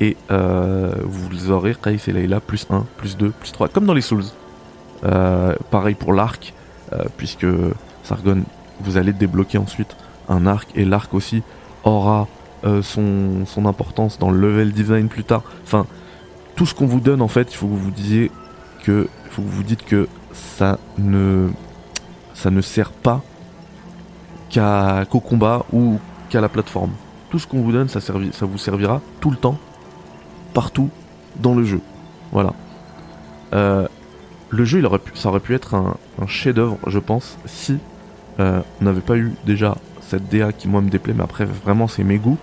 Et 0.00 0.16
vous 0.28 1.50
aurez 1.50 1.74
Kais 1.74 1.96
et 2.06 2.12
Leila 2.12 2.40
plus 2.40 2.66
1, 2.68 2.84
plus 2.98 3.16
2, 3.16 3.30
plus 3.30 3.52
3, 3.52 3.68
comme 3.68 3.86
dans 3.86 3.94
les 3.94 4.02
Souls. 4.02 4.24
Euh, 5.04 5.54
pareil 5.70 5.94
pour 5.94 6.12
l'arc, 6.12 6.54
euh, 6.92 7.04
puisque 7.16 7.46
Sargon, 8.02 8.42
vous 8.80 8.96
allez 8.96 9.12
débloquer 9.12 9.58
ensuite 9.58 9.96
un 10.28 10.46
arc, 10.46 10.68
et 10.74 10.84
l'arc 10.84 11.12
aussi 11.14 11.42
aura 11.84 12.28
euh, 12.64 12.82
son, 12.82 13.46
son 13.46 13.66
importance 13.66 14.18
dans 14.18 14.30
le 14.30 14.38
level 14.40 14.72
design 14.72 15.08
plus 15.08 15.24
tard. 15.24 15.42
Enfin, 15.64 15.86
tout 16.54 16.66
ce 16.66 16.74
qu'on 16.74 16.86
vous 16.86 17.00
donne 17.00 17.20
en 17.20 17.28
fait, 17.28 17.52
il 17.52 17.56
faut 17.56 17.66
que 17.66 17.74
vous 17.74 17.90
disiez 17.90 18.30
que, 18.82 19.08
faut 19.30 19.42
que 19.42 19.48
vous 19.48 19.62
dites 19.62 19.84
que 19.84 20.08
ça 20.32 20.78
ne, 20.98 21.48
ça 22.34 22.50
ne 22.50 22.60
sert 22.60 22.90
pas 22.90 23.22
qu'au 25.10 25.20
combat 25.20 25.66
ou 25.72 25.98
qu'à 26.30 26.40
la 26.40 26.48
plateforme. 26.48 26.92
Tout 27.30 27.38
ce 27.38 27.46
qu'on 27.46 27.60
vous 27.60 27.72
donne, 27.72 27.88
ça, 27.88 28.00
ça 28.00 28.14
vous 28.14 28.58
servira 28.58 29.02
tout 29.20 29.30
le 29.30 29.36
temps, 29.36 29.58
partout, 30.54 30.88
dans 31.36 31.54
le 31.54 31.64
jeu. 31.64 31.80
Voilà. 32.32 32.54
Le 34.50 34.64
jeu, 34.64 34.78
il 34.78 34.86
aurait 34.86 34.98
pu, 34.98 35.16
ça 35.16 35.28
aurait 35.28 35.40
pu 35.40 35.54
être 35.54 35.74
un, 35.74 35.96
chef-d'œuvre, 36.26 36.78
je 36.86 36.98
pense, 36.98 37.36
si 37.46 37.78
euh, 38.38 38.60
on 38.80 38.84
n'avait 38.84 39.00
pas 39.00 39.16
eu 39.16 39.32
déjà 39.44 39.76
cette 40.00 40.28
DA 40.28 40.52
qui 40.52 40.68
moi 40.68 40.80
me 40.80 40.88
déplaît, 40.88 41.14
mais 41.14 41.24
après 41.24 41.44
vraiment 41.44 41.88
c'est 41.88 42.04
mes 42.04 42.18
goûts. 42.18 42.38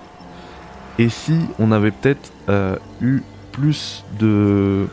Et 1.00 1.10
si 1.10 1.34
on 1.60 1.72
avait 1.72 1.92
peut-être 1.92 2.32
euh, 2.50 2.76
eu 3.02 3.22
plus 3.52 4.04
de, 4.20 4.88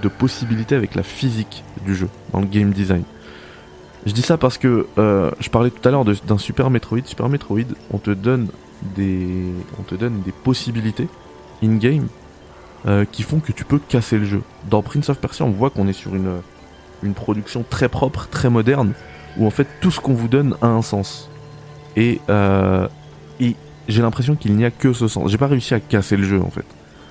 de 0.00 0.08
possibilités 0.08 0.74
avec 0.74 0.94
la 0.94 1.02
physique 1.02 1.64
du 1.84 1.94
jeu, 1.94 2.08
dans 2.32 2.40
le 2.40 2.46
game 2.46 2.70
design. 2.70 3.02
Je 4.06 4.12
dis 4.12 4.22
ça 4.22 4.36
parce 4.36 4.58
que 4.58 4.86
euh, 4.98 5.30
je 5.40 5.48
parlais 5.48 5.70
tout 5.70 5.86
à 5.86 5.92
l'heure 5.92 6.04
d'un 6.04 6.38
Super 6.38 6.70
Metroid. 6.70 7.04
Super 7.04 7.28
Metroid, 7.28 7.74
on 7.92 7.98
te 7.98 8.10
donne 8.10 8.48
des, 8.96 9.52
on 9.78 9.82
te 9.82 9.94
donne 9.94 10.22
des 10.22 10.32
possibilités 10.32 11.08
in-game 11.62 12.06
qui 13.12 13.22
font 13.22 13.38
que 13.38 13.52
tu 13.52 13.64
peux 13.64 13.78
casser 13.78 14.18
le 14.18 14.24
jeu. 14.24 14.42
Dans 14.68 14.82
Prince 14.82 15.08
of 15.08 15.18
Persia, 15.18 15.46
on 15.46 15.50
voit 15.50 15.70
qu'on 15.70 15.86
est 15.86 15.92
sur 15.92 16.16
une, 16.16 16.40
une 17.02 17.14
production 17.14 17.64
très 17.68 17.88
propre, 17.88 18.28
très 18.30 18.50
moderne, 18.50 18.92
où 19.36 19.46
en 19.46 19.50
fait 19.50 19.66
tout 19.80 19.90
ce 19.90 20.00
qu'on 20.00 20.14
vous 20.14 20.28
donne 20.28 20.56
a 20.62 20.66
un 20.66 20.82
sens. 20.82 21.30
Et, 21.96 22.20
euh, 22.30 22.88
et 23.40 23.56
j'ai 23.88 24.02
l'impression 24.02 24.34
qu'il 24.34 24.54
n'y 24.56 24.64
a 24.64 24.70
que 24.70 24.92
ce 24.92 25.08
sens. 25.08 25.30
J'ai 25.30 25.38
pas 25.38 25.46
réussi 25.46 25.74
à 25.74 25.80
casser 25.80 26.16
le 26.16 26.24
jeu 26.24 26.40
en 26.40 26.50
fait, 26.50 26.66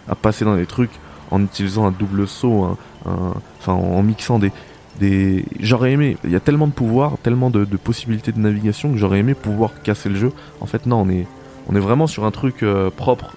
à 0.07 0.15
passer 0.15 0.45
dans 0.45 0.55
des 0.55 0.65
trucs 0.65 0.91
en 1.29 1.41
utilisant 1.43 1.85
un 1.85 1.91
double 1.91 2.27
saut, 2.27 2.77
enfin 3.05 3.73
en 3.73 4.03
mixant 4.03 4.37
des, 4.37 4.51
des... 4.99 5.45
J'aurais 5.59 5.91
aimé, 5.91 6.17
il 6.23 6.31
y 6.31 6.35
a 6.35 6.39
tellement 6.39 6.67
de 6.67 6.73
pouvoir, 6.73 7.17
tellement 7.23 7.49
de, 7.49 7.65
possibilités 7.77 8.31
de 8.31 8.39
navigation 8.39 8.91
que 8.91 8.97
j'aurais 8.97 9.19
aimé 9.19 9.33
pouvoir 9.33 9.81
casser 9.83 10.09
le 10.09 10.15
jeu. 10.15 10.31
En 10.61 10.65
fait, 10.65 10.85
non, 10.85 11.01
on 11.01 11.09
est, 11.09 11.27
on 11.67 11.75
est 11.75 11.79
vraiment 11.79 12.07
sur 12.07 12.25
un 12.25 12.31
truc 12.31 12.63
euh, 12.63 12.89
propre. 12.89 13.35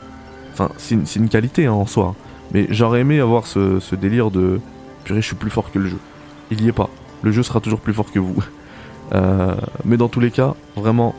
Enfin, 0.53 0.71
c'est 0.77 1.17
une, 1.17 1.29
qualité 1.29 1.67
hein, 1.67 1.73
en 1.73 1.87
soi. 1.87 2.15
Mais 2.53 2.67
j'aurais 2.71 3.01
aimé 3.01 3.19
avoir 3.19 3.47
ce, 3.47 3.95
délire 3.95 4.31
de 4.31 4.61
purée, 5.05 5.21
je 5.21 5.27
suis 5.27 5.37
plus 5.37 5.51
fort 5.51 5.73
que 5.73 5.79
le 5.79 5.89
jeu. 5.89 5.99
Il 6.51 6.63
y 6.63 6.69
est 6.69 6.73
pas. 6.73 6.91
Le 7.23 7.33
jeu 7.33 7.43
sera 7.43 7.61
toujours 7.61 7.81
plus 7.81 7.95
fort 7.95 8.11
que 8.11 8.19
vous. 8.19 8.37
Euh, 9.13 9.55
mais 9.85 9.97
dans 9.97 10.09
tous 10.09 10.21
les 10.21 10.31
cas, 10.31 10.55
vraiment, 10.77 11.15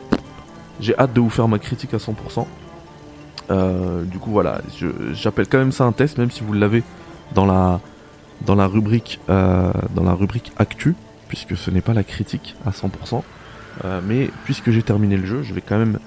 j'ai 0.80 0.96
hâte 0.98 1.12
de 1.12 1.20
vous 1.20 1.30
faire 1.30 1.48
ma 1.48 1.58
critique 1.58 1.94
à 1.94 1.98
100%. 1.98 2.46
Euh, 3.50 4.02
du 4.02 4.18
coup, 4.18 4.30
voilà, 4.30 4.60
j'appelle 5.12 5.46
quand 5.46 5.58
même 5.58 5.72
ça 5.72 5.84
un 5.84 5.92
test, 5.92 6.18
même 6.18 6.30
si 6.30 6.42
vous 6.42 6.52
l'avez 6.52 6.82
dans 7.34 7.46
la, 7.46 7.80
dans 8.44 8.54
la 8.54 8.66
rubrique 8.66 9.20
euh, 9.30 9.72
actu 10.58 10.94
puisque 11.28 11.56
ce 11.56 11.70
n'est 11.70 11.80
pas 11.80 11.92
la 11.92 12.04
critique 12.04 12.54
à 12.64 12.70
100% 12.70 13.22
euh, 13.84 14.00
mais 14.06 14.30
puisque 14.44 14.70
j'ai 14.70 14.82
terminé 14.82 15.16
le 15.16 15.26
jeu 15.26 15.42
je 15.42 15.52
vais 15.52 15.60
quand 15.60 15.78
même 15.78 15.98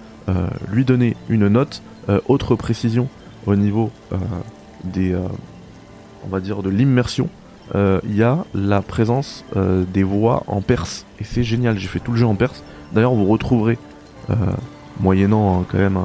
lui 0.71 0.85
donner 0.85 1.17
une 1.27 1.47
note 1.47 1.81
autre 2.27 2.55
précision 2.55 3.09
au 3.47 3.55
niveau 3.55 3.91
des 4.83 5.13
on 6.23 6.29
va 6.29 6.39
dire 6.39 6.61
de 6.61 6.69
l'immersion 6.69 7.29
il 7.75 8.15
y 8.15 8.23
a 8.23 8.45
la 8.53 8.81
présence 8.81 9.45
des 9.55 10.03
voix 10.03 10.43
en 10.47 10.61
perse 10.61 11.05
et 11.19 11.23
c'est 11.23 11.43
génial 11.43 11.77
j'ai 11.77 11.87
fait 11.87 11.99
tout 11.99 12.11
le 12.11 12.17
jeu 12.17 12.25
en 12.25 12.35
perse 12.35 12.63
d'ailleurs 12.93 13.13
vous 13.13 13.25
retrouverez 13.25 13.77
moyennant 14.99 15.59
hein, 15.59 15.65
quand 15.69 15.77
même 15.77 15.99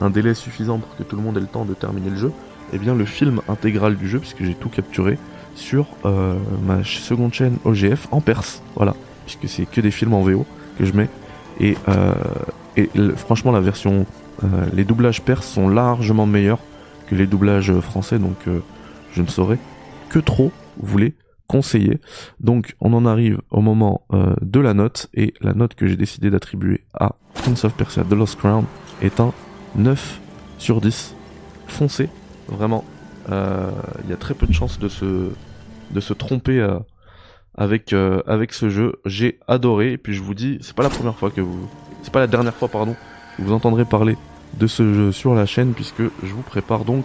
un, 0.00 0.10
délai 0.10 0.34
suffisant 0.34 0.78
pour 0.78 0.96
que 0.96 1.02
tout 1.02 1.16
le 1.16 1.22
monde 1.22 1.36
ait 1.36 1.40
le 1.40 1.46
temps 1.46 1.64
de 1.64 1.74
terminer 1.74 2.10
le 2.10 2.16
jeu 2.16 2.32
eh 2.72 2.78
bien 2.78 2.94
le 2.94 3.04
film 3.04 3.40
intégral 3.48 3.96
du 3.96 4.08
jeu 4.08 4.18
puisque 4.18 4.44
j'ai 4.44 4.54
tout 4.54 4.70
capturé 4.70 5.18
sur 5.54 5.86
euh, 6.04 6.36
ma 6.64 6.82
seconde 6.84 7.34
chaîne 7.34 7.58
OGF 7.64 8.08
en 8.10 8.20
Perse. 8.20 8.62
Voilà, 8.74 8.94
puisque 9.26 9.48
c'est 9.48 9.66
que 9.66 9.80
des 9.80 9.90
films 9.90 10.14
en 10.14 10.22
VO 10.22 10.46
que 10.78 10.84
je 10.84 10.92
mets. 10.92 11.08
Et, 11.58 11.76
euh, 11.88 12.14
franchement, 13.16 13.52
la 13.52 13.60
version, 13.60 14.06
euh, 14.42 14.46
les 14.72 14.84
doublages 14.84 15.20
perses 15.20 15.46
sont 15.46 15.68
largement 15.68 16.26
meilleurs 16.26 16.60
que 17.06 17.14
les 17.14 17.26
doublages 17.26 17.72
français, 17.80 18.18
donc 18.18 18.36
je 19.12 19.22
ne 19.22 19.26
saurais 19.26 19.58
que 20.10 20.18
trop 20.18 20.52
vous 20.76 20.98
les 20.98 21.14
conseiller. 21.46 21.98
Donc 22.38 22.76
on 22.80 22.92
en 22.92 23.06
arrive 23.06 23.40
au 23.50 23.60
moment 23.60 24.02
de 24.42 24.60
la 24.60 24.74
note, 24.74 25.08
et 25.14 25.32
la 25.40 25.54
note 25.54 25.74
que 25.74 25.86
j'ai 25.86 25.96
décidé 25.96 26.30
d'attribuer 26.30 26.84
à 26.94 27.16
Prince 27.34 27.64
of 27.64 27.74
Persia 27.74 28.04
The 28.04 28.12
Lost 28.12 28.36
Crown 28.36 28.66
est 29.00 29.18
un 29.20 29.32
9 29.76 30.20
sur 30.58 30.80
10. 30.80 31.14
Foncé, 31.66 32.08
vraiment. 32.48 32.84
Il 33.28 34.10
y 34.10 34.12
a 34.12 34.16
très 34.16 34.34
peu 34.34 34.46
de 34.46 34.52
chances 34.52 34.78
de 34.78 34.88
se, 34.88 35.30
de 35.90 36.00
se 36.00 36.12
tromper 36.12 36.60
euh, 36.60 36.78
avec 37.56 37.92
euh, 37.92 38.22
avec 38.26 38.52
ce 38.52 38.68
jeu. 38.68 38.96
J'ai 39.04 39.38
adoré 39.48 39.92
et 39.92 39.98
puis 39.98 40.14
je 40.14 40.22
vous 40.22 40.34
dis, 40.34 40.58
c'est 40.60 40.74
pas 40.74 40.82
la 40.82 40.90
première 40.90 41.16
fois 41.16 41.30
que 41.30 41.40
vous, 41.40 41.68
c'est 42.02 42.12
pas 42.12 42.20
la 42.20 42.26
dernière 42.26 42.54
fois 42.54 42.68
pardon, 42.68 42.96
que 43.36 43.42
vous 43.42 43.52
entendrez 43.52 43.84
parler 43.84 44.16
de 44.58 44.66
ce 44.66 44.94
jeu 44.94 45.12
sur 45.12 45.34
la 45.34 45.46
chaîne 45.46 45.72
puisque 45.74 46.02
je 46.02 46.32
vous 46.32 46.42
prépare 46.42 46.84
donc 46.84 47.04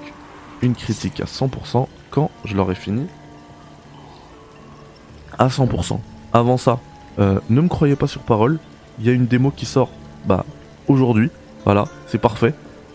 une 0.62 0.76
critique 0.76 1.20
à 1.20 1.26
100% 1.26 1.88
quand 2.10 2.32
je 2.44 2.56
l'aurai 2.56 2.76
fini 2.76 3.08
à 5.38 5.48
100%. 5.48 6.00
Avant 6.34 6.58
ça, 6.58 6.80
euh, 7.20 7.40
ne 7.50 7.62
me 7.62 7.68
croyez 7.68 7.96
pas 7.96 8.08
sur 8.08 8.22
parole, 8.22 8.60
il 9.00 9.06
y 9.06 9.10
a 9.10 9.14
une 9.14 9.26
démo 9.26 9.52
qui 9.52 9.66
sort 9.66 9.90
bah 10.26 10.46
aujourd'hui, 10.88 11.30
voilà, 11.66 11.86
c'est 12.08 12.18
parfait. 12.18 12.54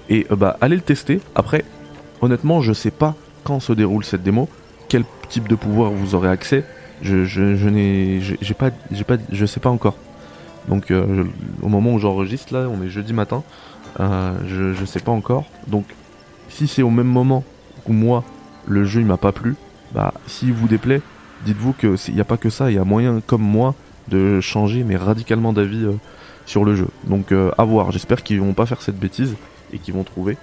Et 0.09 0.27
bah 0.31 0.57
allez 0.61 0.77
le 0.77 0.83
tester. 0.83 1.21
Après, 1.35 1.65
honnêtement, 2.21 2.61
je 2.61 2.73
sais 2.73 2.91
pas 2.91 3.15
quand 3.45 3.61
se 3.61 3.73
déroule 3.73 4.05
cette 4.05 4.23
démo 4.23 4.49
quel 4.91 5.05
type 5.29 5.49
de 5.49 5.55
pouvoir 5.55 5.91
vous 5.93 6.15
aurez 6.15 6.29
accès, 6.29 6.65
je, 7.01 7.25
je, 7.25 7.69
n'ai, 7.69 8.21
j'ai 8.21 8.55
pas, 8.55 8.71
j'ai 8.91 9.05
pas, 9.05 9.17
je 9.31 9.47
sais 9.47 9.61
pas 9.61 9.71
encore. 9.71 9.97
Donc 10.69 10.91
euh, 10.91 11.25
au 11.63 11.69
moment 11.69 11.95
où 11.95 11.99
j'enregistre 11.99 12.53
là, 12.53 12.69
on 12.69 12.83
est 12.83 12.91
jeudi 12.91 13.13
matin, 13.13 13.43
euh, 14.01 14.33
je, 14.47 14.75
je 14.75 14.85
sais 14.85 15.01
pas 15.01 15.13
encore. 15.13 15.45
Donc 15.69 15.85
si 16.49 16.67
c'est 16.67 16.83
au 16.83 16.91
même 16.91 17.07
moment 17.07 17.45
où 17.87 17.93
moi 17.93 18.25
le 18.71 18.85
jeu 18.85 19.01
il 19.01 19.07
m'a 19.07 19.17
pas 19.17 19.33
plu, 19.33 19.57
bah 19.93 20.15
s'il 20.27 20.53
vous 20.53 20.69
déplaît, 20.69 21.03
dites-vous 21.45 21.73
que 21.73 21.97
il 22.09 22.15
n'y 22.15 22.21
a 22.21 22.25
pas 22.25 22.37
que 22.37 22.49
ça, 22.49 22.71
il 22.71 22.77
y 22.77 22.79
a 22.79 22.85
moyen 22.85 23.21
comme 23.27 23.43
moi 23.43 23.75
de 24.09 24.41
changer 24.41 24.85
mais 24.85 24.97
radicalement 24.97 25.53
d'avis 25.53 25.85
euh, 25.85 25.93
sur 26.47 26.65
le 26.65 26.75
jeu. 26.75 26.89
Donc 27.05 27.33
à 27.33 27.65
voir. 27.65 27.93
J'espère 27.93 28.23
qu'ils 28.23 28.41
vont 28.41 28.55
pas 28.55 28.67
faire 28.67 28.83
cette 28.83 28.99
bêtise 28.99 29.37
et 29.73 29.79
qu'ils 29.79 29.95
vont 29.95 30.05
trouver 30.05 30.37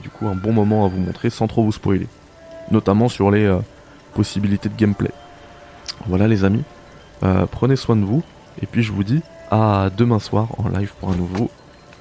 du 0.00 0.08
coup 0.10 0.28
un 0.28 0.36
bon 0.36 0.52
moment 0.52 0.86
à 0.86 0.88
vous 0.88 1.00
montrer 1.00 1.28
sans 1.28 1.48
trop 1.48 1.64
vous 1.64 1.72
spoiler 1.72 2.06
notamment 2.70 3.08
sur 3.08 3.30
les 3.30 3.44
euh, 3.44 3.58
possibilités 4.14 4.68
de 4.68 4.76
gameplay. 4.76 5.10
Voilà 6.06 6.28
les 6.28 6.44
amis, 6.44 6.64
euh, 7.22 7.46
prenez 7.50 7.76
soin 7.76 7.96
de 7.96 8.04
vous, 8.04 8.22
et 8.60 8.66
puis 8.66 8.82
je 8.82 8.92
vous 8.92 9.04
dis 9.04 9.22
à 9.50 9.90
demain 9.96 10.18
soir 10.18 10.48
en 10.58 10.68
live 10.68 10.92
pour 11.00 11.10
un 11.10 11.16
nouveau, 11.16 11.50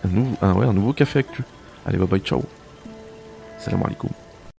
un 0.04 0.10
nouveau, 0.10 0.36
un, 0.42 0.54
ouais, 0.54 0.66
un 0.66 0.74
nouveau 0.74 0.94
café 0.94 1.20
actu. 1.20 1.44
Allez, 1.86 1.98
bye 1.98 2.08
bye, 2.08 2.20
ciao. 2.20 2.44
Salam 3.60 3.84
alaikum. 3.84 4.10